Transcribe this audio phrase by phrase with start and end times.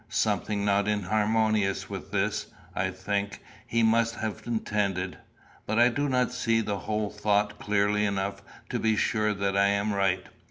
[0.09, 5.19] Something not inharmonious with this, I think, he must have intended;
[5.67, 9.67] but I do not see the whole thought clearly enough to be sure that I
[9.67, 10.25] am right.